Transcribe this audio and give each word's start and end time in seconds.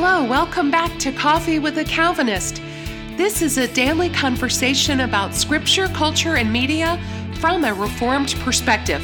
Hello, 0.00 0.22
welcome 0.24 0.70
back 0.70 0.96
to 1.00 1.10
Coffee 1.10 1.58
with 1.58 1.76
a 1.78 1.84
Calvinist. 1.84 2.62
This 3.16 3.42
is 3.42 3.58
a 3.58 3.66
daily 3.66 4.08
conversation 4.08 5.00
about 5.00 5.34
scripture, 5.34 5.88
culture, 5.88 6.36
and 6.36 6.52
media 6.52 7.02
from 7.40 7.64
a 7.64 7.74
Reformed 7.74 8.36
perspective. 8.44 9.02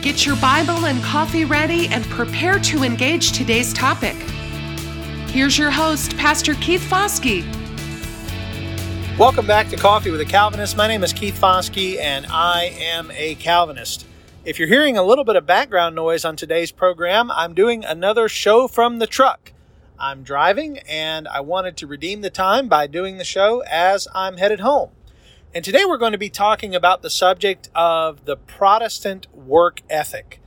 Get 0.00 0.24
your 0.24 0.36
Bible 0.36 0.86
and 0.86 1.02
coffee 1.02 1.44
ready 1.44 1.88
and 1.88 2.02
prepare 2.06 2.58
to 2.60 2.82
engage 2.82 3.32
today's 3.32 3.74
topic. 3.74 4.16
Here's 5.28 5.58
your 5.58 5.70
host, 5.70 6.16
Pastor 6.16 6.54
Keith 6.54 6.88
Foskey. 6.88 7.44
Welcome 9.18 9.46
back 9.46 9.68
to 9.68 9.76
Coffee 9.76 10.10
with 10.10 10.22
a 10.22 10.24
Calvinist. 10.24 10.78
My 10.78 10.88
name 10.88 11.04
is 11.04 11.12
Keith 11.12 11.38
Foskey, 11.38 12.00
and 12.00 12.24
I 12.30 12.74
am 12.78 13.10
a 13.10 13.34
Calvinist. 13.34 14.06
If 14.42 14.58
you're 14.58 14.68
hearing 14.68 14.96
a 14.96 15.02
little 15.02 15.24
bit 15.24 15.36
of 15.36 15.44
background 15.44 15.94
noise 15.94 16.24
on 16.24 16.34
today's 16.34 16.72
program, 16.72 17.30
I'm 17.30 17.52
doing 17.52 17.84
another 17.84 18.26
show 18.26 18.68
from 18.68 18.98
the 18.98 19.06
truck. 19.06 19.52
I'm 19.98 20.22
driving, 20.22 20.78
and 20.88 21.28
I 21.28 21.40
wanted 21.40 21.76
to 21.76 21.86
redeem 21.86 22.22
the 22.22 22.30
time 22.30 22.66
by 22.66 22.86
doing 22.86 23.18
the 23.18 23.24
show 23.24 23.62
as 23.68 24.08
I'm 24.14 24.38
headed 24.38 24.60
home. 24.60 24.92
And 25.54 25.62
today 25.62 25.84
we're 25.84 25.98
going 25.98 26.12
to 26.12 26.18
be 26.18 26.30
talking 26.30 26.74
about 26.74 27.02
the 27.02 27.10
subject 27.10 27.68
of 27.74 28.24
the 28.24 28.38
Protestant 28.38 29.26
work 29.34 29.82
ethic. 29.90 30.40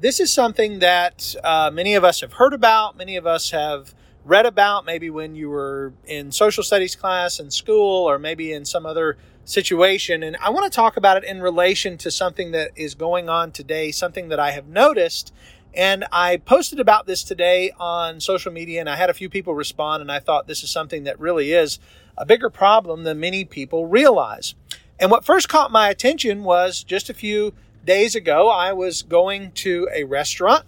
This 0.00 0.20
is 0.20 0.32
something 0.32 0.78
that 0.78 1.34
uh, 1.44 1.70
many 1.70 1.94
of 1.94 2.02
us 2.02 2.22
have 2.22 2.32
heard 2.32 2.54
about, 2.54 2.96
many 2.96 3.14
of 3.14 3.26
us 3.26 3.50
have 3.50 3.94
read 4.24 4.46
about, 4.46 4.86
maybe 4.86 5.10
when 5.10 5.34
you 5.34 5.50
were 5.50 5.92
in 6.06 6.32
social 6.32 6.64
studies 6.64 6.96
class 6.96 7.38
in 7.38 7.50
school, 7.50 8.08
or 8.08 8.18
maybe 8.18 8.54
in 8.54 8.64
some 8.64 8.86
other 8.86 9.18
situation. 9.44 10.22
And 10.22 10.36
I 10.36 10.50
want 10.50 10.70
to 10.70 10.74
talk 10.74 10.96
about 10.96 11.16
it 11.16 11.24
in 11.24 11.40
relation 11.40 11.96
to 11.98 12.10
something 12.10 12.52
that 12.52 12.70
is 12.76 12.94
going 12.94 13.28
on 13.28 13.52
today, 13.52 13.90
something 13.90 14.28
that 14.28 14.40
I 14.40 14.52
have 14.52 14.66
noticed. 14.66 15.32
And 15.74 16.04
I 16.12 16.36
posted 16.36 16.78
about 16.78 17.06
this 17.06 17.24
today 17.24 17.72
on 17.78 18.20
social 18.20 18.52
media, 18.52 18.80
and 18.80 18.88
I 18.88 18.96
had 18.96 19.10
a 19.10 19.14
few 19.14 19.28
people 19.28 19.54
respond, 19.54 20.00
and 20.02 20.10
I 20.10 20.20
thought 20.20 20.46
this 20.46 20.62
is 20.62 20.70
something 20.70 21.04
that 21.04 21.18
really 21.18 21.52
is 21.52 21.80
a 22.16 22.24
bigger 22.24 22.48
problem 22.48 23.02
than 23.02 23.18
many 23.18 23.44
people 23.44 23.86
realize. 23.86 24.54
And 25.00 25.10
what 25.10 25.24
first 25.24 25.48
caught 25.48 25.72
my 25.72 25.88
attention 25.88 26.44
was 26.44 26.84
just 26.84 27.10
a 27.10 27.14
few 27.14 27.54
days 27.84 28.14
ago, 28.14 28.48
I 28.48 28.72
was 28.72 29.02
going 29.02 29.50
to 29.52 29.88
a 29.92 30.04
restaurant. 30.04 30.64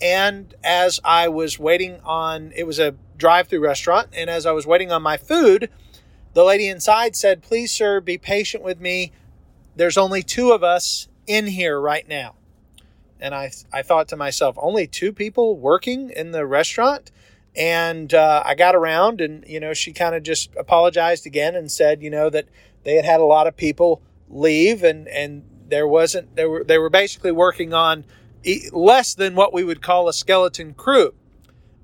And 0.00 0.54
as 0.62 1.00
I 1.04 1.26
was 1.28 1.58
waiting 1.58 2.00
on, 2.04 2.52
it 2.54 2.66
was 2.66 2.78
a 2.78 2.94
drive 3.16 3.48
through 3.48 3.60
restaurant, 3.60 4.08
and 4.12 4.30
as 4.30 4.46
I 4.46 4.52
was 4.52 4.66
waiting 4.66 4.92
on 4.92 5.02
my 5.02 5.16
food, 5.16 5.70
the 6.36 6.44
lady 6.44 6.68
inside 6.68 7.16
said, 7.16 7.42
Please, 7.42 7.72
sir, 7.72 7.98
be 7.98 8.18
patient 8.18 8.62
with 8.62 8.78
me. 8.78 9.10
There's 9.74 9.96
only 9.96 10.22
two 10.22 10.52
of 10.52 10.62
us 10.62 11.08
in 11.26 11.46
here 11.46 11.80
right 11.80 12.06
now. 12.06 12.34
And 13.18 13.34
I, 13.34 13.50
I 13.72 13.80
thought 13.80 14.06
to 14.08 14.18
myself, 14.18 14.54
only 14.60 14.86
two 14.86 15.14
people 15.14 15.56
working 15.56 16.10
in 16.10 16.32
the 16.32 16.44
restaurant? 16.44 17.10
And 17.56 18.12
uh, 18.12 18.42
I 18.44 18.54
got 18.54 18.74
around, 18.74 19.22
and, 19.22 19.46
you 19.48 19.58
know, 19.58 19.72
she 19.72 19.94
kind 19.94 20.14
of 20.14 20.24
just 20.24 20.54
apologized 20.56 21.24
again 21.24 21.56
and 21.56 21.72
said, 21.72 22.02
you 22.02 22.10
know, 22.10 22.28
that 22.28 22.48
they 22.84 22.96
had 22.96 23.06
had 23.06 23.20
a 23.20 23.24
lot 23.24 23.46
of 23.46 23.56
people 23.56 24.02
leave 24.28 24.82
and, 24.82 25.08
and 25.08 25.42
there 25.68 25.88
wasn't, 25.88 26.36
they 26.36 26.44
were, 26.44 26.62
they 26.62 26.76
were 26.76 26.90
basically 26.90 27.32
working 27.32 27.72
on 27.72 28.04
less 28.72 29.14
than 29.14 29.36
what 29.36 29.54
we 29.54 29.64
would 29.64 29.80
call 29.80 30.06
a 30.06 30.12
skeleton 30.12 30.74
crew. 30.74 31.14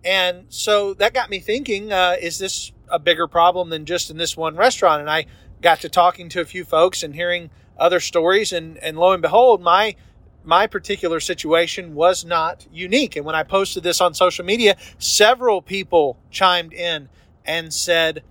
And 0.04 0.44
so 0.50 0.92
that 0.94 1.14
got 1.14 1.30
me 1.30 1.38
thinking, 1.38 1.90
uh, 1.90 2.16
is 2.20 2.38
this 2.38 2.72
a 2.92 2.98
bigger 2.98 3.26
problem 3.26 3.70
than 3.70 3.86
just 3.86 4.10
in 4.10 4.18
this 4.18 4.36
one 4.36 4.54
restaurant. 4.54 5.00
And 5.00 5.10
I 5.10 5.26
got 5.60 5.80
to 5.80 5.88
talking 5.88 6.28
to 6.28 6.40
a 6.40 6.44
few 6.44 6.64
folks 6.64 7.02
and 7.02 7.14
hearing 7.14 7.50
other 7.78 7.98
stories, 7.98 8.52
and 8.52 8.76
and 8.78 8.96
lo 8.98 9.12
and 9.12 9.22
behold, 9.22 9.62
my 9.62 9.96
my 10.44 10.66
particular 10.66 11.20
situation 11.20 11.94
was 11.94 12.24
not 12.24 12.66
unique. 12.72 13.16
And 13.16 13.24
when 13.24 13.34
I 13.34 13.42
posted 13.42 13.82
this 13.82 14.00
on 14.00 14.14
social 14.14 14.44
media, 14.44 14.76
several 14.98 15.62
people 15.62 16.18
chimed 16.30 16.72
in 16.72 17.08
and 17.44 17.72
said 17.72 18.22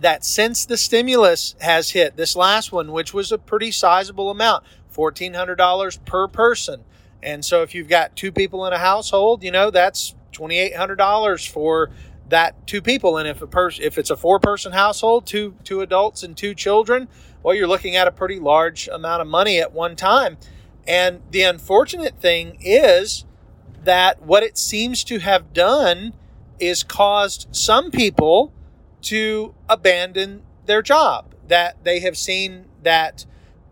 that 0.00 0.24
since 0.24 0.64
the 0.66 0.76
stimulus 0.76 1.56
has 1.60 1.90
hit, 1.90 2.16
this 2.16 2.36
last 2.36 2.70
one, 2.72 2.92
which 2.92 3.12
was 3.12 3.32
a 3.32 3.38
pretty 3.38 3.70
sizable 3.70 4.30
amount, 4.30 4.64
$1,400 4.94 6.04
per 6.04 6.28
person. 6.28 6.84
And 7.22 7.44
so 7.44 7.62
if 7.62 7.74
you've 7.74 7.88
got 7.88 8.14
two 8.14 8.30
people 8.30 8.66
in 8.66 8.72
a 8.72 8.78
household, 8.78 9.42
you 9.42 9.50
know, 9.50 9.70
that's 9.70 10.14
$2,800 10.32 11.48
for 11.48 11.90
that 12.28 12.66
two 12.66 12.82
people. 12.82 13.16
And 13.16 13.28
if 13.28 13.42
a 13.42 13.46
person 13.46 13.84
if 13.84 13.98
it's 13.98 14.10
a 14.10 14.16
four 14.16 14.38
person 14.38 14.72
household 14.72 15.26
two 15.26 15.54
two 15.64 15.80
adults 15.80 16.22
and 16.22 16.36
two 16.36 16.54
children 16.54 17.08
well 17.42 17.54
you're 17.54 17.68
looking 17.68 17.96
at 17.96 18.08
a 18.08 18.12
pretty 18.12 18.40
large 18.40 18.88
amount 18.88 19.22
of 19.22 19.28
money 19.28 19.58
at 19.58 19.72
one 19.72 19.96
time. 19.96 20.36
And 20.86 21.22
the 21.30 21.42
unfortunate 21.42 22.20
thing 22.20 22.58
is 22.60 23.24
that 23.82 24.22
what 24.22 24.42
it 24.42 24.58
seems 24.58 25.04
to 25.04 25.18
have 25.18 25.52
done 25.52 26.14
is 26.58 26.82
caused 26.82 27.48
some 27.50 27.90
people 27.90 28.52
to 29.02 29.54
abandon 29.68 30.42
their 30.66 30.82
job 30.82 31.34
that 31.46 31.82
they 31.84 32.00
have 32.00 32.16
seen 32.16 32.66
that 32.82 33.24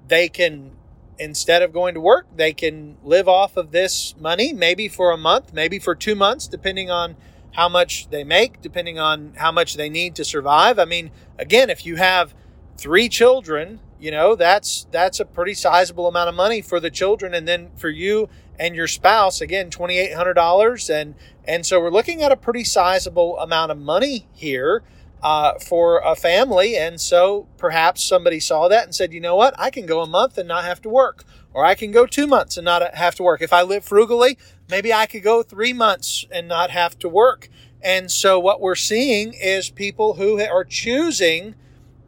they 0.07 0.29
can 0.29 0.71
instead 1.19 1.63
of 1.63 1.73
going 1.73 1.95
to 1.95 2.01
work 2.01 2.27
they 2.37 2.53
can 2.53 2.97
live 3.03 3.29
off 3.29 3.57
of 3.57 3.71
this 3.71 4.15
money 4.19 4.53
maybe 4.53 4.89
for 4.89 5.13
a 5.13 5.17
month 5.17 5.53
maybe 5.53 5.79
for 5.79 5.95
2 5.95 6.15
months 6.15 6.49
depending 6.49 6.91
on 6.91 7.17
how 7.55 7.69
much 7.69 8.09
they 8.11 8.25
make, 8.25 8.61
depending 8.61 8.99
on 8.99 9.33
how 9.37 9.51
much 9.51 9.75
they 9.75 9.89
need 9.89 10.15
to 10.17 10.25
survive. 10.25 10.79
I 10.79 10.85
mean, 10.85 11.11
again, 11.39 11.71
if 11.71 11.87
you 11.87 11.97
have 11.97 12.35
three 12.77 13.09
children, 13.09 13.81
you 13.99 14.11
know 14.11 14.35
that's 14.35 14.87
that's 14.91 15.21
a 15.21 15.25
pretty 15.25 15.55
sizable 15.55 16.07
amount 16.07 16.29
of 16.29 16.35
money 16.35 16.61
for 16.61 16.79
the 16.79 16.91
children, 16.91 17.33
and 17.33 17.49
then 17.49 17.71
for 17.77 17.89
you 17.89 18.29
and 18.59 18.75
your 18.77 18.89
spouse, 18.89 19.41
again, 19.41 19.71
twenty 19.71 19.99
eight 19.99 20.15
hundred 20.15 20.35
dollars, 20.35 20.91
and 20.91 21.15
and 21.45 21.65
so 21.65 21.81
we're 21.81 21.91
looking 21.91 22.23
at 22.23 22.33
a 22.33 22.37
pretty 22.37 22.65
sizable 22.65 23.39
amount 23.39 23.73
of 23.73 23.79
money 23.79 24.27
here. 24.33 24.83
Uh, 25.23 25.59
for 25.59 26.03
a 26.05 26.15
family. 26.15 26.77
And 26.77 27.01
so 27.01 27.49
perhaps 27.57 28.05
somebody 28.05 28.39
saw 28.41 28.69
that 28.69 28.85
and 28.85 28.95
said, 28.95 29.15
you 29.15 29.21
know 29.21 29.35
what, 29.37 29.55
I 29.59 29.71
can 29.71 29.87
go 29.87 30.03
a 30.03 30.07
month 30.07 30.37
and 30.37 30.47
not 30.47 30.65
have 30.65 30.83
to 30.83 30.91
work, 30.91 31.25
or 31.55 31.65
I 31.65 31.75
can 31.75 31.93
go 31.93 32.05
two 32.05 32.27
months 32.27 32.57
and 32.57 32.65
not 32.65 32.95
have 32.95 33.15
to 33.15 33.23
work. 33.23 33.41
If 33.41 33.53
I 33.53 33.63
live 33.63 33.85
frugally, 33.85 34.37
maybe 34.69 34.93
I 34.93 35.07
could 35.07 35.23
go 35.23 35.43
three 35.43 35.73
months 35.73 36.27
and 36.31 36.49
not 36.49 36.71
have 36.71 36.99
to 36.99 37.09
work. 37.09 37.49
And 37.81 38.11
so 38.11 38.41
what 38.41 38.61
we're 38.61 38.75
seeing 38.75 39.33
is 39.35 39.71
people 39.71 40.15
who 40.15 40.41
are 40.41 40.65
choosing, 40.65 41.55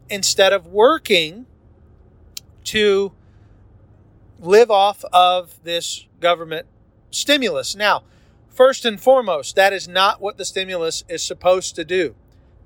instead 0.09 0.51
of 0.51 0.67
working, 0.67 1.45
to 2.65 3.13
live 4.39 4.69
off 4.69 5.03
of 5.13 5.63
this 5.63 6.05
government 6.19 6.67
stimulus. 7.11 7.75
Now, 7.75 8.03
first 8.49 8.85
and 8.85 8.99
foremost, 8.99 9.55
that 9.55 9.71
is 9.71 9.87
not 9.87 10.19
what 10.19 10.37
the 10.37 10.45
stimulus 10.45 11.03
is 11.07 11.23
supposed 11.23 11.75
to 11.75 11.85
do. 11.85 12.15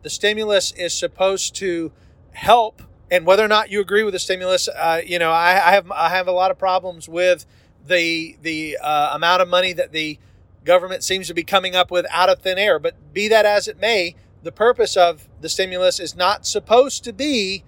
The 0.03 0.09
stimulus 0.09 0.71
is 0.71 0.93
supposed 0.93 1.55
to 1.57 1.91
help, 2.31 2.81
and 3.11 3.25
whether 3.25 3.43
or 3.43 3.49
not 3.49 3.69
you 3.69 3.81
agree 3.81 4.03
with 4.03 4.13
the 4.13 4.19
stimulus, 4.19 4.69
uh, 4.69 5.01
you 5.05 5.19
know, 5.19 5.31
I, 5.31 5.49
I 5.51 5.71
have 5.73 5.91
I 5.91 6.09
have 6.09 6.27
a 6.29 6.31
lot 6.31 6.49
of 6.49 6.57
problems 6.57 7.09
with 7.09 7.45
the 7.85 8.37
the 8.41 8.77
uh, 8.81 9.11
amount 9.13 9.41
of 9.41 9.49
money 9.49 9.73
that 9.73 9.91
the 9.91 10.17
government 10.63 11.03
seems 11.03 11.27
to 11.27 11.33
be 11.33 11.43
coming 11.43 11.75
up 11.75 11.91
with 11.91 12.05
out 12.09 12.29
of 12.29 12.39
thin 12.39 12.57
air. 12.57 12.79
But 12.79 13.13
be 13.13 13.27
that 13.27 13.45
as 13.45 13.67
it 13.67 13.79
may, 13.79 14.15
the 14.43 14.51
purpose 14.51 14.95
of 14.95 15.27
the 15.41 15.49
stimulus 15.49 15.99
is 15.99 16.15
not 16.15 16.47
supposed 16.47 17.03
to 17.03 17.11
be 17.11 17.65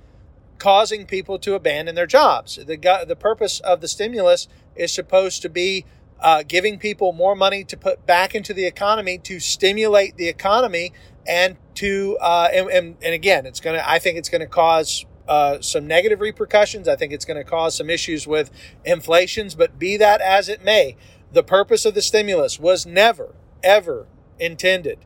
causing 0.59 1.05
people 1.05 1.37
to 1.39 1.55
abandon 1.55 1.95
their 1.95 2.07
jobs. 2.07 2.55
The 2.55 2.77
the 3.05 3.17
purpose 3.17 3.59
of 3.59 3.81
the 3.81 3.89
stimulus 3.89 4.47
is 4.77 4.93
supposed 4.93 5.41
to 5.41 5.49
be 5.49 5.83
uh, 6.21 6.43
giving 6.47 6.79
people 6.79 7.11
more 7.11 7.35
money 7.35 7.65
to 7.65 7.75
put 7.75 8.05
back 8.05 8.33
into 8.33 8.53
the 8.53 8.65
economy 8.65 9.17
to 9.17 9.41
stimulate 9.41 10.15
the 10.15 10.29
economy 10.29 10.93
and 11.27 11.57
to 11.75 12.17
uh, 12.21 12.47
and, 12.53 12.69
and, 12.69 12.95
and 13.01 13.13
again, 13.13 13.45
it's 13.45 13.59
gonna. 13.59 13.83
I 13.85 13.99
think 13.99 14.17
it's 14.17 14.29
going 14.29 14.41
to 14.41 14.47
cause 14.47 15.05
uh, 15.27 15.61
some 15.61 15.87
negative 15.87 16.21
repercussions. 16.21 16.87
I 16.87 16.95
think 16.95 17.13
it's 17.13 17.25
going 17.25 17.37
to 17.37 17.43
cause 17.43 17.77
some 17.77 17.89
issues 17.89 18.27
with 18.27 18.51
inflations, 18.83 19.55
but 19.55 19.79
be 19.79 19.97
that 19.97 20.21
as 20.21 20.49
it 20.49 20.63
may, 20.63 20.95
the 21.31 21.43
purpose 21.43 21.85
of 21.85 21.95
the 21.95 22.01
stimulus 22.01 22.59
was 22.59 22.85
never, 22.85 23.35
ever 23.63 24.07
intended 24.39 24.99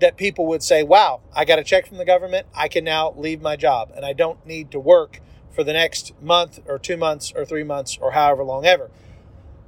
that 0.00 0.16
people 0.16 0.46
would 0.46 0.62
say, 0.62 0.82
wow, 0.82 1.20
I 1.34 1.44
got 1.44 1.60
a 1.60 1.64
check 1.64 1.86
from 1.86 1.98
the 1.98 2.04
government. 2.04 2.46
I 2.54 2.68
can 2.68 2.82
now 2.84 3.14
leave 3.16 3.40
my 3.40 3.56
job 3.56 3.92
and 3.94 4.04
I 4.04 4.12
don't 4.12 4.44
need 4.44 4.70
to 4.72 4.80
work 4.80 5.20
for 5.54 5.62
the 5.62 5.72
next 5.72 6.12
month 6.20 6.58
or 6.66 6.78
two 6.78 6.96
months 6.96 7.32
or 7.36 7.44
three 7.44 7.62
months 7.62 7.98
or 8.00 8.12
however 8.12 8.42
long 8.42 8.66
ever. 8.66 8.90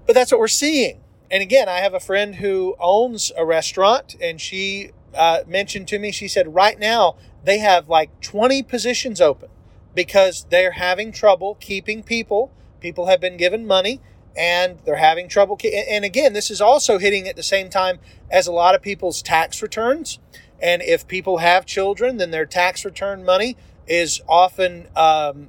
But 0.07 0.15
that's 0.15 0.33
what 0.33 0.41
we're 0.41 0.49
seeing. 0.49 1.01
And 1.31 1.43
again, 1.43 1.69
I 1.69 1.79
have 1.79 1.95
a 1.95 2.01
friend 2.01 2.37
who 2.37 2.75
owns 2.81 3.31
a 3.37 3.45
restaurant 3.45 4.17
and 4.21 4.41
she 4.41 4.91
uh, 5.15 5.41
mentioned 5.47 5.87
to 5.89 5.99
me, 5.99 6.11
she 6.11 6.27
said, 6.27 6.55
right 6.55 6.79
now 6.79 7.17
they 7.45 7.59
have 7.59 7.89
like 7.89 8.21
20 8.21 8.63
positions 8.65 9.21
open 9.21 9.51
because 9.95 10.47
they're 10.51 10.73
having 10.73 11.13
trouble 11.13 11.57
keeping 11.61 12.03
people. 12.03 12.53
People 12.81 13.07
have 13.07 13.21
been 13.21 13.37
given 13.37 13.67
money 13.67 14.01
and 14.37 14.79
they're 14.85 14.97
having 14.97 15.29
trouble. 15.29 15.59
And 15.89 16.05
again, 16.05 16.33
this 16.33 16.51
is 16.51 16.61
also 16.61 16.99
hitting 16.99 17.29
at 17.29 17.37
the 17.37 17.43
same 17.43 17.71
time 17.71 17.99
as 18.31 18.47
a 18.47 18.53
lot 18.53 18.75
of 18.75 18.83
people's 18.83 19.23
tax 19.23 19.63
returns. 19.63 20.19
And 20.61 20.83
if 20.83 21.07
people 21.07 21.39
have 21.39 21.67
children, 21.67 22.17
then 22.17 22.31
their 22.31 22.47
tax 22.47 22.85
return 22.85 23.25
money 23.25 23.57
is 23.87 24.23
often 24.29 24.89
um, 24.97 25.49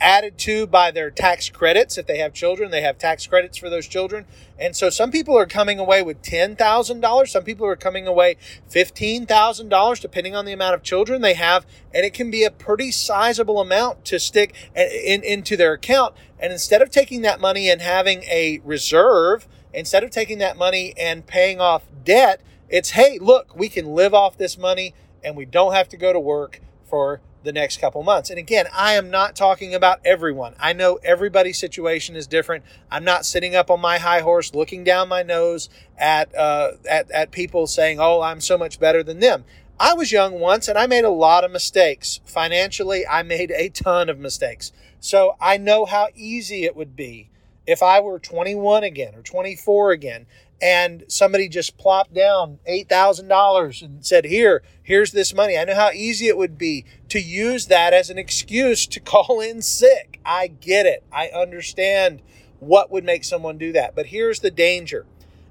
added 0.00 0.38
to 0.38 0.66
by 0.66 0.90
their 0.90 1.10
tax 1.10 1.48
credits. 1.48 1.98
If 1.98 2.06
they 2.06 2.18
have 2.18 2.32
children, 2.32 2.70
they 2.70 2.82
have 2.82 2.98
tax 2.98 3.26
credits 3.26 3.56
for 3.58 3.68
those 3.68 3.86
children. 3.86 4.26
And 4.58 4.76
so 4.76 4.90
some 4.90 5.10
people 5.10 5.36
are 5.36 5.46
coming 5.46 5.78
away 5.78 6.02
with 6.02 6.22
$10,000. 6.22 7.28
Some 7.28 7.44
people 7.44 7.66
are 7.66 7.76
coming 7.76 8.06
away 8.06 8.36
$15,000, 8.70 10.00
depending 10.00 10.36
on 10.36 10.44
the 10.44 10.52
amount 10.52 10.74
of 10.74 10.82
children 10.82 11.20
they 11.20 11.34
have. 11.34 11.66
And 11.92 12.04
it 12.04 12.14
can 12.14 12.30
be 12.30 12.44
a 12.44 12.50
pretty 12.50 12.90
sizable 12.90 13.60
amount 13.60 14.04
to 14.06 14.18
stick 14.18 14.54
in, 14.74 15.22
into 15.22 15.56
their 15.56 15.72
account. 15.72 16.14
And 16.38 16.52
instead 16.52 16.82
of 16.82 16.90
taking 16.90 17.22
that 17.22 17.40
money 17.40 17.70
and 17.70 17.80
having 17.80 18.22
a 18.24 18.60
reserve, 18.64 19.46
instead 19.72 20.02
of 20.02 20.10
taking 20.10 20.38
that 20.38 20.56
money 20.56 20.94
and 20.96 21.26
paying 21.26 21.60
off 21.60 21.82
debt, 22.04 22.40
it's, 22.68 22.90
hey, 22.90 23.18
look, 23.20 23.56
we 23.56 23.68
can 23.68 23.94
live 23.94 24.14
off 24.14 24.38
this 24.38 24.56
money 24.56 24.94
and 25.24 25.36
we 25.36 25.44
don't 25.44 25.74
have 25.74 25.88
to 25.90 25.96
go 25.96 26.12
to 26.12 26.20
work 26.20 26.60
for 26.88 27.20
the 27.44 27.52
next 27.52 27.80
couple 27.80 28.02
months. 28.02 28.30
And 28.30 28.38
again, 28.38 28.66
I 28.72 28.94
am 28.94 29.10
not 29.10 29.36
talking 29.36 29.74
about 29.74 30.00
everyone. 30.04 30.54
I 30.58 30.72
know 30.72 30.98
everybody's 31.04 31.58
situation 31.58 32.16
is 32.16 32.26
different. 32.26 32.64
I'm 32.90 33.04
not 33.04 33.24
sitting 33.24 33.54
up 33.54 33.70
on 33.70 33.80
my 33.80 33.98
high 33.98 34.20
horse 34.20 34.54
looking 34.54 34.84
down 34.84 35.08
my 35.08 35.22
nose 35.22 35.68
at 35.98 36.34
uh, 36.34 36.72
at 36.88 37.10
at 37.10 37.30
people 37.30 37.66
saying, 37.66 38.00
"Oh, 38.00 38.20
I'm 38.20 38.40
so 38.40 38.56
much 38.56 38.78
better 38.80 39.02
than 39.02 39.20
them." 39.20 39.44
I 39.80 39.94
was 39.94 40.12
young 40.12 40.38
once 40.38 40.68
and 40.68 40.78
I 40.78 40.86
made 40.86 41.04
a 41.04 41.10
lot 41.10 41.42
of 41.42 41.50
mistakes. 41.50 42.20
Financially, 42.24 43.04
I 43.06 43.22
made 43.22 43.50
a 43.50 43.68
ton 43.68 44.08
of 44.08 44.18
mistakes. 44.18 44.70
So 45.00 45.36
I 45.40 45.56
know 45.56 45.86
how 45.86 46.08
easy 46.14 46.64
it 46.64 46.76
would 46.76 46.94
be 46.94 47.30
if 47.66 47.82
I 47.82 48.00
were 48.00 48.18
21 48.18 48.84
again 48.84 49.14
or 49.14 49.22
24 49.22 49.90
again 49.90 50.26
and 50.62 51.02
somebody 51.08 51.48
just 51.48 51.76
plopped 51.76 52.14
down 52.14 52.60
$8,000 52.70 53.82
and 53.82 54.06
said, 54.06 54.26
Here, 54.26 54.62
here's 54.80 55.10
this 55.10 55.34
money. 55.34 55.58
I 55.58 55.64
know 55.64 55.74
how 55.74 55.90
easy 55.90 56.28
it 56.28 56.36
would 56.36 56.56
be 56.56 56.84
to 57.08 57.20
use 57.20 57.66
that 57.66 57.92
as 57.92 58.08
an 58.08 58.16
excuse 58.18 58.86
to 58.86 59.00
call 59.00 59.40
in 59.40 59.60
sick. 59.60 60.20
I 60.24 60.46
get 60.46 60.86
it. 60.86 61.02
I 61.12 61.28
understand 61.28 62.22
what 62.60 62.92
would 62.92 63.02
make 63.02 63.24
someone 63.24 63.58
do 63.58 63.72
that. 63.72 63.96
But 63.96 64.06
here's 64.06 64.38
the 64.38 64.52
danger 64.52 65.04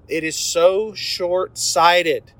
it 0.07 0.23
is 0.23 0.37
so 0.37 0.93
short 0.93 1.57
sighted. 1.57 2.31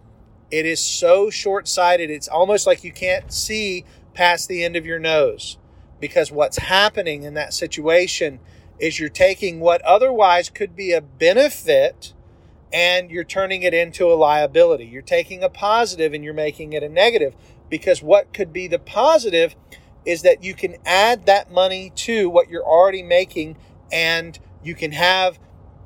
It 0.50 0.66
is 0.66 0.84
so 0.84 1.30
short 1.30 1.68
sighted. 1.68 2.10
It's 2.10 2.28
almost 2.28 2.66
like 2.68 2.84
you 2.84 2.92
can't 2.92 3.32
see 3.32 3.86
past 4.14 4.48
the 4.48 4.64
end 4.64 4.76
of 4.76 4.86
your 4.86 5.00
nose 5.00 5.58
because 6.00 6.32
what's 6.32 6.58
happening 6.58 7.24
in 7.24 7.34
that 7.36 7.54
situation 7.54 8.40
is 8.80 9.00
you're 9.00 9.10
taking 9.10 9.60
what 9.60 9.82
otherwise 9.84 10.50
could 10.50 10.76
be 10.76 10.92
a 10.92 11.02
benefit 11.02 12.14
and 12.74 13.12
you're 13.12 13.24
turning 13.24 13.64
it 13.64 13.74
into 13.74 14.12
a 14.12 14.16
liability. 14.16 14.86
You're 14.86 15.02
taking 15.02 15.44
a 15.44 15.50
positive 15.50 16.14
and 16.14 16.24
you're 16.24 16.34
making 16.34 16.74
it 16.74 16.84
a 16.84 16.90
negative 16.90 17.36
because 17.70 18.02
what 18.02 18.34
could 18.34 18.54
be 18.54 18.68
the 18.68 18.80
positive 18.80 19.56
is 20.06 20.24
that 20.24 20.44
you 20.44 20.54
can 20.54 20.76
add 20.86 21.26
that 21.26 21.52
money 21.52 21.92
to 21.96 22.30
what 22.30 22.50
you're 22.50 22.66
already 22.66 23.04
making 23.04 23.58
and 23.92 24.40
you 24.64 24.76
can 24.76 24.92
have 24.92 25.40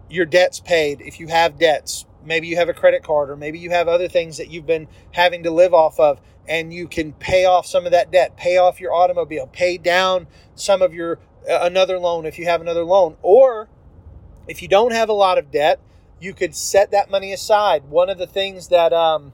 your 0.10 0.26
debts 0.26 0.60
paid 0.60 1.02
if 1.02 1.20
you 1.20 1.28
have 1.28 1.58
debts. 1.58 2.06
Maybe 2.24 2.48
you 2.48 2.56
have 2.58 2.70
a 2.70 2.74
credit 2.74 3.04
card 3.04 3.30
or 3.30 3.36
maybe 3.36 3.60
you 3.60 3.72
have 3.72 3.88
other 3.88 4.08
things 4.08 4.38
that 4.38 4.50
you've 4.50 4.66
been 4.66 4.88
having 5.12 5.44
to 5.44 5.52
live 5.52 5.74
off 5.74 6.00
of 6.00 6.20
and 6.48 6.72
you 6.72 6.88
can 6.88 7.14
pay 7.14 7.46
off 7.46 7.66
some 7.66 7.86
of 7.86 7.92
that 7.92 8.12
debt, 8.12 8.38
pay 8.38 8.58
off 8.58 8.80
your 8.80 8.94
automobile, 8.94 9.48
pay 9.48 9.78
down 9.78 10.28
some 10.54 10.82
of 10.82 10.94
your 10.94 11.20
uh, 11.50 11.60
another 11.62 12.00
loan 12.00 12.26
if 12.26 12.40
you 12.40 12.46
have 12.46 12.62
another 12.62 12.84
loan 12.84 13.18
or 13.22 13.68
if 14.48 14.62
you 14.62 14.68
don't 14.68 14.92
have 14.92 15.10
a 15.10 15.14
lot 15.14 15.38
of 15.38 15.52
debt, 15.52 15.80
you 16.20 16.34
could 16.34 16.56
set 16.56 16.92
that 16.92 17.10
money 17.10 17.34
aside. 17.34 17.86
One 17.90 18.10
of 18.10 18.18
the 18.18 18.28
things 18.28 18.70
that 18.70 18.94
um, 18.94 19.34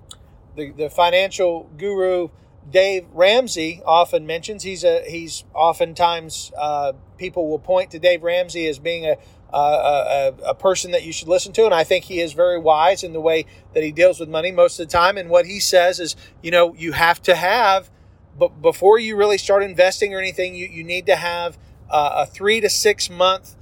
the, 0.55 0.71
the 0.71 0.89
financial 0.89 1.69
guru 1.77 2.29
Dave 2.69 3.07
Ramsey 3.13 3.81
often 3.85 4.25
mentions, 4.25 4.63
he's 4.63 4.83
a 4.83 5.03
he's 5.09 5.43
oftentimes 5.53 6.51
uh, 6.57 6.93
people 7.17 7.49
will 7.49 7.59
point 7.59 7.91
to 7.91 7.99
Dave 7.99 8.23
Ramsey 8.23 8.67
as 8.67 8.77
being 8.77 9.05
a, 9.05 9.17
a, 9.51 10.33
a, 10.45 10.55
person 10.55 10.91
that 10.91 11.03
you 11.03 11.11
should 11.11 11.27
listen 11.27 11.53
to, 11.53 11.65
and 11.65 11.73
I 11.73 11.83
think 11.83 12.05
he 12.05 12.19
is 12.19 12.33
very 12.33 12.59
wise 12.59 13.03
in 13.03 13.13
the 13.13 13.19
way 13.19 13.45
that 13.73 13.83
he 13.83 13.91
deals 13.91 14.19
with 14.19 14.29
money 14.29 14.51
most 14.51 14.79
of 14.79 14.87
the 14.87 14.91
time. 14.91 15.17
And 15.17 15.29
what 15.29 15.45
he 15.47 15.59
says 15.59 15.99
is, 15.99 16.15
you 16.41 16.51
know, 16.51 16.75
you 16.75 16.91
have 16.91 17.21
to 17.23 17.35
have, 17.35 17.89
but 18.37 18.61
before 18.61 18.99
you 18.99 19.15
really 19.15 19.39
start 19.39 19.63
investing 19.63 20.13
or 20.13 20.19
anything, 20.19 20.53
you 20.53 20.67
you 20.67 20.83
need 20.83 21.07
to 21.07 21.15
have 21.15 21.57
uh, 21.89 22.25
a 22.25 22.25
three 22.27 22.61
to 22.61 22.69
six 22.69 23.09
month 23.09 23.55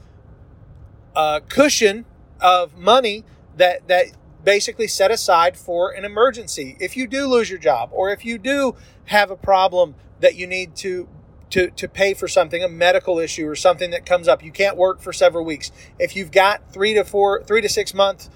uh, 1.15 1.39
cushion 1.47 2.05
of 2.41 2.77
money 2.77 3.23
that 3.57 3.87
that 3.87 4.07
basically 4.43 4.87
set 4.87 5.11
aside 5.11 5.57
for 5.57 5.91
an 5.91 6.05
emergency. 6.05 6.77
If 6.79 6.95
you 6.95 7.07
do 7.07 7.27
lose 7.27 7.49
your 7.49 7.59
job 7.59 7.89
or 7.91 8.09
if 8.09 8.23
you 8.23 8.37
do 8.37 8.75
have 9.05 9.29
a 9.31 9.35
problem 9.35 9.95
that 10.21 10.35
you 10.35 10.47
need 10.47 10.75
to 10.77 11.07
to, 11.51 11.71
to 11.71 11.87
pay 11.87 12.13
for 12.13 12.27
something, 12.27 12.63
a 12.63 12.69
medical 12.69 13.17
issue 13.17 13.47
or 13.47 13.55
something 13.55 13.89
that 13.89 14.05
comes 14.05 14.27
up, 14.27 14.43
you 14.43 14.51
can't 14.51 14.77
work 14.77 15.01
for 15.01 15.11
several 15.11 15.43
weeks. 15.43 15.71
If 15.97 16.15
you've 16.15 16.31
got 16.31 16.71
three 16.71 16.93
to 16.93 17.03
four, 17.03 17.43
three 17.43 17.61
to 17.61 17.69
six 17.69 17.91
months 17.93 18.29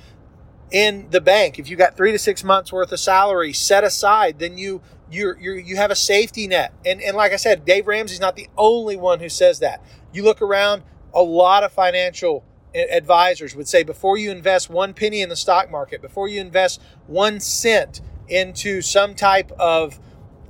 in 0.71 1.09
the 1.11 1.21
bank, 1.21 1.59
if 1.59 1.69
you 1.69 1.75
got 1.75 1.95
three 1.95 2.11
to 2.11 2.17
six 2.17 2.43
months 2.43 2.73
worth 2.73 2.91
of 2.91 2.99
salary 2.99 3.53
set 3.53 3.83
aside, 3.83 4.39
then 4.39 4.57
you 4.57 4.81
you 5.11 5.35
you 5.39 5.53
you 5.53 5.75
have 5.75 5.91
a 5.91 5.95
safety 5.95 6.47
net. 6.47 6.73
And 6.85 7.01
and 7.01 7.15
like 7.15 7.31
I 7.31 7.37
said, 7.37 7.65
Dave 7.65 7.87
Ramsey's 7.87 8.19
not 8.19 8.35
the 8.35 8.49
only 8.57 8.97
one 8.97 9.19
who 9.19 9.29
says 9.29 9.59
that. 9.59 9.83
You 10.11 10.23
look 10.23 10.41
around, 10.41 10.81
a 11.13 11.21
lot 11.21 11.63
of 11.63 11.71
financial 11.71 12.43
advisors 12.75 13.55
would 13.55 13.67
say 13.67 13.83
before 13.83 14.17
you 14.17 14.31
invest 14.31 14.69
one 14.69 14.93
penny 14.93 15.21
in 15.21 15.29
the 15.29 15.35
stock 15.35 15.69
market, 15.69 16.01
before 16.01 16.27
you 16.27 16.41
invest 16.41 16.81
one 17.07 17.39
cent 17.39 18.01
into 18.27 18.81
some 18.81 19.15
type 19.15 19.51
of 19.59 19.99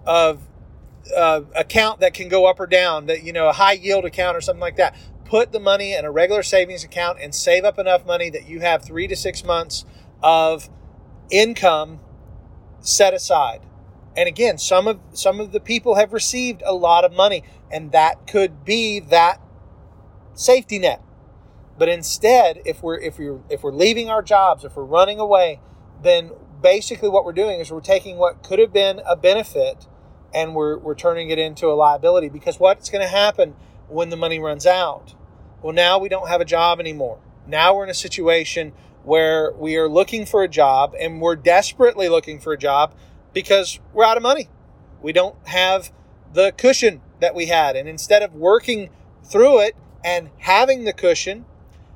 of 0.06 0.42
uh, 1.16 1.42
account 1.56 2.00
that 2.00 2.14
can 2.14 2.30
go 2.30 2.46
up 2.46 2.60
or 2.60 2.68
down, 2.68 3.08
that 3.08 3.24
you 3.24 3.34
know 3.34 3.50
a 3.50 3.54
high 3.54 3.74
yield 3.74 4.06
account 4.06 4.38
or 4.38 4.42
something 4.42 4.62
like 4.62 4.78
that, 4.78 4.96
put 5.26 5.52
the 5.52 5.60
money 5.60 5.94
in 5.94 6.06
a 6.06 6.12
regular 6.12 6.44
savings 6.44 6.84
account 6.84 7.20
and 7.22 7.34
save 7.34 7.64
up 7.64 7.78
enough 7.78 8.06
money 8.06 8.30
that 8.30 8.48
you 8.48 8.62
have 8.62 8.84
three 8.84 9.08
to 9.08 9.16
six 9.16 9.44
months 9.44 9.86
of 10.22 10.70
income 11.30 12.00
set 12.80 13.14
aside. 13.14 13.62
And 14.16 14.28
again, 14.28 14.58
some 14.58 14.88
of 14.88 15.00
some 15.14 15.40
of 15.40 15.52
the 15.52 15.60
people 15.60 15.96
have 15.96 16.14
received 16.14 16.62
a 16.66 16.74
lot 16.74 17.04
of 17.04 17.12
money, 17.12 17.44
and 17.72 17.92
that 17.92 18.28
could 18.28 18.64
be 18.64 19.00
that 19.00 19.42
safety 20.36 20.80
net 20.80 21.02
but 21.78 21.90
instead, 21.90 22.62
if 22.66 22.84
we're 22.84 23.00
if 23.00 23.18
we're 23.18 23.40
if 23.50 23.64
we're 23.64 23.74
leaving 23.74 24.10
our 24.10 24.22
jobs, 24.22 24.64
if 24.64 24.76
we're 24.76 24.84
running 24.84 25.20
away, 25.20 25.60
then 26.02 26.32
basically 26.62 27.10
what 27.10 27.26
we're 27.26 27.34
doing 27.34 27.60
is 27.60 27.72
we're 27.72 27.82
taking 27.82 28.18
what 28.18 28.44
could 28.44 28.60
have 28.60 28.72
been 28.72 29.02
a 29.06 29.16
benefit 29.16 29.88
and 30.34 30.56
we're 30.56 30.78
we're 30.78 30.96
turning 30.96 31.30
it 31.30 31.40
into 31.40 31.68
a 31.68 31.74
liability 31.74 32.30
because 32.30 32.60
what's 32.60 32.90
going 32.90 33.02
to 33.02 33.08
happen 33.08 33.56
when 33.88 34.10
the 34.10 34.18
money 34.18 34.40
runs 34.40 34.66
out? 34.66 35.16
Well, 35.62 35.74
now 35.74 35.98
we 35.98 36.10
don't 36.10 36.28
have 36.28 36.42
a 36.42 36.46
job 36.46 36.80
anymore. 36.80 37.20
Now 37.48 37.76
we're 37.76 37.86
in 37.86 37.90
a 37.90 37.96
situation 37.96 38.74
where 39.04 39.52
we 39.54 39.76
are 39.76 39.90
looking 39.90 40.26
for 40.26 40.44
a 40.44 40.48
job 40.48 40.94
and 41.00 41.22
we're 41.22 41.36
desperately 41.36 42.08
looking 42.08 42.40
for 42.40 42.54
a 42.54 42.58
job 42.58 42.94
because 43.34 43.80
we're 43.94 44.06
out 44.06 44.18
of 44.18 44.24
money. 44.24 44.48
We 45.02 45.12
don't 45.12 45.36
have 45.48 45.92
the 46.32 46.52
cushion 46.52 47.02
that 47.20 47.36
we 47.36 47.48
had. 47.48 47.76
And 47.76 47.90
instead 47.90 48.24
of 48.24 48.34
working 48.34 48.90
through 49.24 49.62
it 49.62 49.76
and 50.04 50.30
having 50.40 50.86
the 50.86 50.94
cushion, 50.94 51.46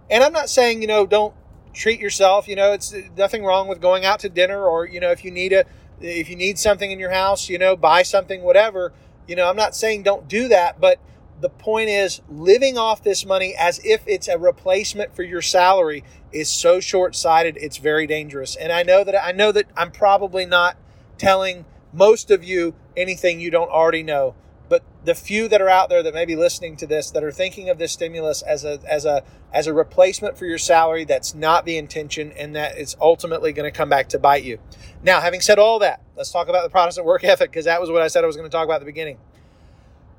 and 0.10 0.24
I'm 0.24 0.34
not 0.34 0.50
saying, 0.50 0.82
you 0.82 0.88
know, 0.88 1.06
don't 1.06 1.34
treat 1.74 2.00
yourself. 2.00 2.48
You 2.48 2.56
know, 2.56 2.74
it's 2.74 2.94
nothing 3.16 3.44
wrong 3.44 3.68
with 3.68 3.82
going 3.82 4.06
out 4.06 4.20
to 4.22 4.30
dinner 4.30 4.66
or, 4.66 4.86
you 4.86 5.00
know, 5.00 5.12
if 5.12 5.24
you 5.24 5.32
need 5.32 5.54
a, 5.54 5.66
if 6.00 6.30
you 6.30 6.36
need 6.36 6.60
something 6.60 6.92
in 6.92 7.00
your 7.00 7.12
house, 7.12 7.50
you 7.50 7.58
know, 7.58 7.76
buy 7.76 8.04
something, 8.04 8.42
whatever. 8.42 8.94
You 9.28 9.36
know, 9.36 9.50
I'm 9.50 9.56
not 9.56 9.76
saying 9.76 10.04
don't 10.04 10.28
do 10.28 10.48
that, 10.48 10.80
but 10.80 11.00
the 11.40 11.50
point 11.50 11.90
is 11.90 12.22
living 12.30 12.78
off 12.78 13.04
this 13.04 13.26
money 13.26 13.56
as 13.58 13.80
if 13.84 14.02
it's 14.08 14.28
a 14.28 14.38
replacement 14.38 15.16
for 15.16 15.24
your 15.24 15.42
salary 15.42 16.04
is 16.32 16.50
so 16.50 16.80
short-sighted 16.80 17.58
it's 17.58 17.78
very 17.78 18.08
dangerous 18.08 18.56
and 18.56 18.72
i 18.72 18.84
know 18.84 19.04
that 19.04 19.24
i 19.24 19.32
know 19.32 19.52
that 19.52 19.66
i'm 19.76 19.92
probably 19.92 20.46
not 20.46 20.76
telling 21.18 21.66
most 21.94 22.32
of 22.32 22.44
you 22.44 22.74
anything 22.96 23.40
you 23.40 23.52
don't 23.52 23.70
already 23.70 24.04
know 24.04 24.34
but 24.69 24.83
the 25.05 25.15
few 25.15 25.47
that 25.47 25.62
are 25.62 25.69
out 25.69 25.89
there 25.89 26.03
that 26.03 26.13
may 26.13 26.25
be 26.25 26.36
listening 26.36 26.75
to 26.77 26.88
this 26.88 27.12
that 27.12 27.24
are 27.24 27.31
thinking 27.31 27.69
of 27.69 27.77
this 27.77 27.91
stimulus 27.91 28.41
as 28.41 28.63
a 28.63 28.79
as 28.88 29.05
a 29.05 29.24
as 29.53 29.67
a 29.67 29.74
replacement 29.74 30.38
for 30.38 30.45
your 30.45 30.57
salary 30.57 31.05
that's 31.05 31.33
not 31.33 31.65
the 31.65 31.77
intention 31.77 32.31
and 32.33 32.55
that 32.55 32.77
it's 32.77 32.95
ultimately 33.00 33.53
going 33.53 33.71
to 33.71 33.75
come 33.75 33.89
back 33.89 34.09
to 34.09 34.19
bite 34.19 34.43
you. 34.43 34.59
Now 35.03 35.21
having 35.21 35.41
said 35.41 35.59
all 35.59 35.79
that 35.79 36.01
let's 36.15 36.31
talk 36.31 36.47
about 36.50 36.63
the 36.63 36.69
protestant 36.69 37.05
work 37.05 37.24
ethic 37.25 37.51
because 37.51 37.65
that 37.65 37.79
was 37.79 37.89
what 37.89 38.01
i 38.01 38.07
said 38.07 38.24
i 38.24 38.27
was 38.27 38.36
going 38.36 38.50
to 38.50 38.55
talk 38.55 38.65
about 38.65 38.75
at 38.75 38.79
the 38.79 38.86
beginning. 38.86 39.17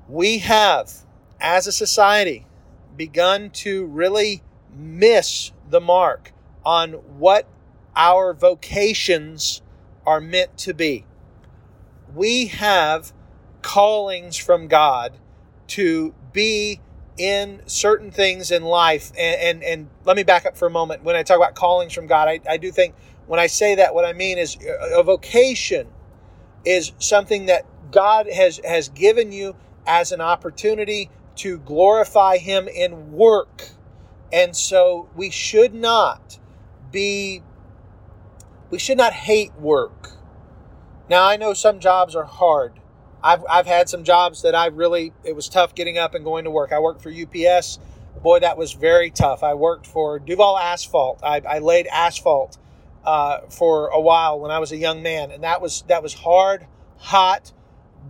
We 0.07 0.39
have 0.39 0.91
as 1.39 1.67
a 1.67 1.71
society 1.71 2.45
begun 2.97 3.49
to 3.51 3.85
really 3.85 4.43
miss 4.75 5.51
the 5.69 5.79
mark 5.79 6.33
on 6.65 6.93
what 6.93 7.47
our 7.95 8.33
vocations 8.33 9.61
are 10.05 10.19
meant 10.19 10.57
to 10.57 10.73
be. 10.73 11.05
We 12.15 12.47
have 12.47 13.13
callings 13.61 14.37
from 14.37 14.67
God 14.67 15.13
to 15.67 16.13
be 16.33 16.79
in 17.17 17.61
certain 17.65 18.11
things 18.11 18.49
in 18.49 18.63
life. 18.63 19.11
And, 19.17 19.41
and, 19.41 19.63
and, 19.63 19.89
let 20.05 20.15
me 20.15 20.23
back 20.23 20.45
up 20.45 20.57
for 20.57 20.67
a 20.67 20.71
moment. 20.71 21.03
When 21.03 21.15
I 21.15 21.23
talk 21.23 21.37
about 21.37 21.53
callings 21.53 21.93
from 21.93 22.07
God, 22.07 22.27
I, 22.27 22.39
I 22.49 22.57
do 22.57 22.71
think 22.71 22.95
when 23.27 23.39
I 23.39 23.47
say 23.47 23.75
that, 23.75 23.93
what 23.93 24.05
I 24.05 24.13
mean 24.13 24.37
is 24.37 24.57
a 24.91 25.03
vocation 25.03 25.87
is 26.65 26.93
something 26.97 27.47
that 27.47 27.65
God 27.91 28.27
has, 28.31 28.59
has 28.63 28.89
given 28.89 29.31
you 29.31 29.55
as 29.85 30.11
an 30.11 30.21
opportunity 30.21 31.09
to 31.35 31.59
glorify 31.59 32.37
Him 32.37 32.67
in 32.67 33.11
work. 33.11 33.69
And 34.31 34.55
so 34.55 35.09
we 35.15 35.29
should 35.29 35.73
not 35.73 36.39
be, 36.91 37.43
we 38.69 38.79
should 38.79 38.97
not 38.97 39.13
hate 39.13 39.53
work. 39.55 40.11
Now, 41.09 41.27
I 41.27 41.37
know 41.37 41.53
some 41.53 41.79
jobs 41.79 42.15
are 42.15 42.25
hard. 42.25 42.78
I've, 43.23 43.43
I've 43.49 43.65
had 43.65 43.89
some 43.89 44.03
jobs 44.03 44.41
that 44.43 44.55
I 44.55 44.67
really, 44.67 45.13
it 45.23 45.35
was 45.35 45.49
tough 45.49 45.75
getting 45.75 45.97
up 45.97 46.15
and 46.15 46.23
going 46.23 46.45
to 46.45 46.51
work. 46.51 46.71
I 46.71 46.79
worked 46.79 47.01
for 47.01 47.11
UPS. 47.11 47.79
Boy, 48.21 48.39
that 48.39 48.57
was 48.57 48.73
very 48.73 49.11
tough. 49.11 49.43
I 49.43 49.53
worked 49.53 49.85
for 49.85 50.19
Duval 50.19 50.57
Asphalt. 50.57 51.19
I, 51.23 51.41
I 51.47 51.59
laid 51.59 51.87
asphalt 51.87 52.57
uh, 53.05 53.41
for 53.49 53.87
a 53.87 53.99
while 53.99 54.39
when 54.39 54.51
I 54.51 54.59
was 54.59 54.71
a 54.71 54.77
young 54.77 55.01
man, 55.01 55.31
and 55.31 55.43
that 55.43 55.61
was 55.61 55.83
that 55.87 56.03
was 56.03 56.13
hard, 56.13 56.67
hot, 56.97 57.53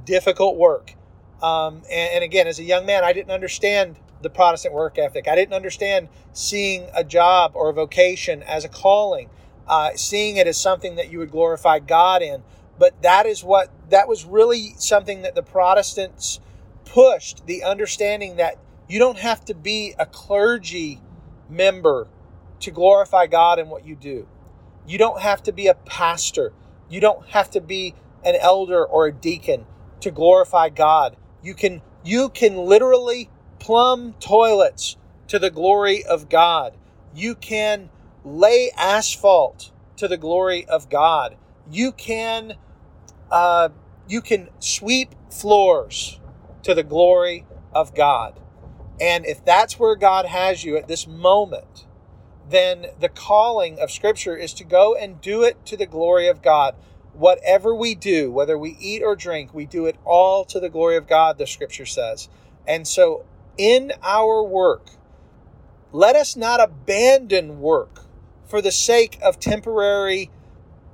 difficult 0.05 0.57
work. 0.57 0.95
Um, 1.41 1.83
and, 1.89 2.15
and 2.15 2.23
again, 2.23 2.47
as 2.47 2.59
a 2.59 2.63
young 2.63 2.85
man, 2.85 3.03
I 3.03 3.13
didn't 3.13 3.31
understand 3.31 3.97
the 4.21 4.29
Protestant 4.29 4.73
work 4.73 4.97
ethic. 4.97 5.27
I 5.27 5.35
didn't 5.35 5.53
understand 5.53 6.09
seeing 6.33 6.89
a 6.93 7.03
job 7.03 7.53
or 7.55 7.69
a 7.69 7.73
vocation 7.73 8.43
as 8.43 8.65
a 8.65 8.69
calling, 8.69 9.29
uh, 9.67 9.91
seeing 9.95 10.37
it 10.37 10.47
as 10.47 10.57
something 10.57 10.95
that 10.95 11.11
you 11.11 11.19
would 11.19 11.31
glorify 11.31 11.79
God 11.79 12.21
in. 12.21 12.43
But 12.79 13.01
that 13.01 13.25
is 13.25 13.43
what 13.43 13.69
that 13.89 14.07
was 14.07 14.25
really 14.25 14.73
something 14.77 15.21
that 15.23 15.35
the 15.35 15.43
Protestants 15.43 16.39
pushed 16.85 17.45
the 17.45 17.63
understanding 17.63 18.37
that 18.37 18.57
you 18.87 18.97
don't 18.97 19.19
have 19.19 19.45
to 19.45 19.53
be 19.53 19.93
a 19.99 20.05
clergy 20.05 21.01
member 21.49 22.07
to 22.61 22.71
glorify 22.71 23.27
God 23.27 23.59
in 23.59 23.69
what 23.69 23.85
you 23.85 23.95
do. 23.95 24.27
You 24.87 24.97
don't 24.97 25.21
have 25.21 25.43
to 25.43 25.51
be 25.51 25.67
a 25.67 25.75
pastor. 25.75 26.53
You 26.89 27.01
don't 27.01 27.27
have 27.27 27.51
to 27.51 27.61
be 27.61 27.93
an 28.23 28.35
elder 28.35 28.83
or 28.83 29.07
a 29.07 29.11
deacon 29.11 29.65
to 30.01 30.09
glorify 30.09 30.69
God. 30.69 31.15
You 31.43 31.53
can 31.53 31.81
you 32.03 32.29
can 32.29 32.57
literally 32.57 33.29
plumb 33.59 34.13
toilets 34.19 34.95
to 35.27 35.37
the 35.37 35.51
glory 35.51 36.03
of 36.05 36.29
God. 36.29 36.73
You 37.13 37.35
can 37.35 37.89
lay 38.23 38.71
asphalt 38.77 39.71
to 39.97 40.07
the 40.07 40.17
glory 40.17 40.65
of 40.65 40.89
God. 40.89 41.35
You 41.69 41.91
can 41.91 42.55
uh, 43.31 43.69
you 44.07 44.21
can 44.21 44.49
sweep 44.59 45.13
floors 45.31 46.19
to 46.63 46.73
the 46.73 46.83
glory 46.83 47.45
of 47.73 47.95
God. 47.95 48.39
And 48.99 49.25
if 49.25 49.43
that's 49.45 49.79
where 49.79 49.95
God 49.95 50.25
has 50.25 50.63
you 50.63 50.75
at 50.77 50.87
this 50.87 51.07
moment, 51.07 51.85
then 52.49 52.87
the 52.99 53.09
calling 53.09 53.79
of 53.79 53.91
Scripture 53.91 54.35
is 54.35 54.53
to 54.55 54.63
go 54.63 54.95
and 54.95 55.21
do 55.21 55.43
it 55.43 55.65
to 55.67 55.77
the 55.77 55.85
glory 55.85 56.27
of 56.27 56.41
God. 56.41 56.75
Whatever 57.13 57.73
we 57.75 57.95
do, 57.95 58.31
whether 58.31 58.57
we 58.57 58.77
eat 58.79 59.03
or 59.03 59.15
drink, 59.15 59.53
we 59.53 59.65
do 59.65 59.85
it 59.85 59.97
all 60.03 60.45
to 60.45 60.59
the 60.59 60.69
glory 60.69 60.97
of 60.97 61.07
God, 61.07 61.37
the 61.37 61.47
Scripture 61.47 61.85
says. 61.85 62.27
And 62.67 62.87
so, 62.87 63.25
in 63.57 63.93
our 64.03 64.43
work, 64.43 64.87
let 65.91 66.15
us 66.15 66.35
not 66.35 66.61
abandon 66.61 67.59
work 67.59 68.05
for 68.47 68.61
the 68.61 68.71
sake 68.71 69.19
of 69.21 69.39
temporary 69.39 70.31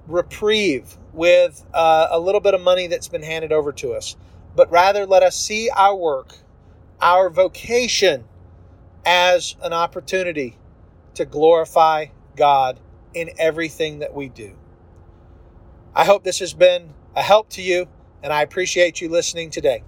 reprieve 0.07 0.97
with 1.13 1.65
uh, 1.73 2.07
a 2.11 2.19
little 2.19 2.41
bit 2.41 2.53
of 2.53 2.61
money 2.61 2.87
that's 2.87 3.07
been 3.07 3.23
handed 3.23 3.51
over 3.51 3.71
to 3.73 3.93
us, 3.93 4.15
but 4.55 4.69
rather 4.71 5.05
let 5.05 5.23
us 5.23 5.35
see 5.35 5.69
our 5.69 5.95
work, 5.95 6.35
our 7.01 7.29
vocation, 7.29 8.25
as 9.05 9.55
an 9.61 9.73
opportunity 9.73 10.57
to 11.13 11.25
glorify 11.25 12.07
God 12.35 12.79
in 13.13 13.29
everything 13.37 13.99
that 13.99 14.13
we 14.13 14.29
do. 14.29 14.55
I 15.93 16.05
hope 16.05 16.23
this 16.23 16.39
has 16.39 16.53
been 16.53 16.93
a 17.15 17.21
help 17.21 17.49
to 17.51 17.61
you, 17.61 17.87
and 18.21 18.33
I 18.33 18.41
appreciate 18.41 18.99
you 18.99 19.09
listening 19.09 19.49
today. 19.49 19.83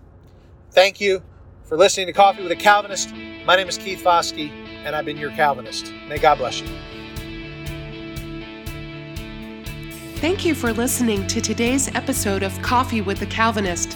Thank 0.71 1.01
you 1.01 1.23
for 1.63 1.77
listening 1.77 2.07
to 2.07 2.13
Coffee 2.13 2.43
with 2.43 2.51
a 2.51 2.55
Calvinist. 2.55 3.13
My 3.45 3.55
name 3.55 3.67
is 3.67 3.77
Keith 3.77 4.03
Foskey, 4.03 4.49
and 4.85 4.95
I've 4.95 5.05
been 5.05 5.17
your 5.17 5.31
Calvinist. 5.31 5.91
May 6.07 6.17
God 6.17 6.37
bless 6.37 6.61
you. 6.61 6.67
Thank 10.19 10.45
you 10.45 10.55
for 10.55 10.73
listening 10.73 11.27
to 11.27 11.39
today's 11.39 11.93
episode 11.93 12.41
of 12.41 12.59
Coffee 12.63 13.01
with 13.01 13.19
the 13.19 13.27
Calvinist. 13.27 13.95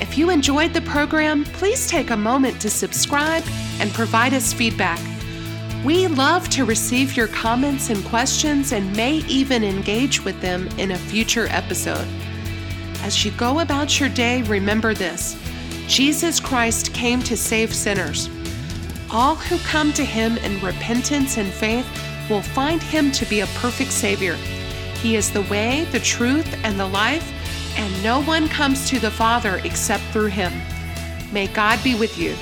If 0.00 0.18
you 0.18 0.28
enjoyed 0.28 0.74
the 0.74 0.80
program, 0.80 1.44
please 1.44 1.86
take 1.86 2.10
a 2.10 2.16
moment 2.16 2.60
to 2.62 2.68
subscribe 2.68 3.44
and 3.78 3.92
provide 3.92 4.34
us 4.34 4.52
feedback. 4.52 4.98
We 5.84 6.08
love 6.08 6.48
to 6.48 6.64
receive 6.64 7.16
your 7.16 7.28
comments 7.28 7.90
and 7.90 8.04
questions 8.06 8.72
and 8.72 8.94
may 8.96 9.18
even 9.28 9.62
engage 9.62 10.24
with 10.24 10.40
them 10.40 10.66
in 10.78 10.90
a 10.90 10.98
future 10.98 11.46
episode. 11.50 12.08
As 13.02 13.24
you 13.24 13.30
go 13.30 13.60
about 13.60 14.00
your 14.00 14.08
day, 14.08 14.42
remember 14.42 14.94
this 14.94 15.40
Jesus 15.86 16.40
Christ 16.40 16.92
came 16.92 17.22
to 17.22 17.36
save 17.36 17.72
sinners. 17.72 18.28
All 19.12 19.36
who 19.36 19.58
come 19.58 19.92
to 19.92 20.04
him 20.04 20.38
in 20.38 20.60
repentance 20.60 21.38
and 21.38 21.52
faith 21.52 21.86
will 22.28 22.42
find 22.42 22.82
him 22.82 23.12
to 23.12 23.24
be 23.26 23.40
a 23.40 23.46
perfect 23.46 23.92
Savior. 23.92 24.36
He 25.02 25.16
is 25.16 25.30
the 25.30 25.42
way, 25.42 25.84
the 25.92 26.00
truth, 26.00 26.58
and 26.64 26.78
the 26.78 26.86
life, 26.86 27.32
and 27.78 28.02
no 28.02 28.22
one 28.22 28.48
comes 28.48 28.88
to 28.88 28.98
the 28.98 29.10
Father 29.10 29.60
except 29.64 30.02
through 30.04 30.28
him. 30.28 30.52
May 31.32 31.46
God 31.48 31.82
be 31.84 31.94
with 31.94 32.18
you. 32.18 32.34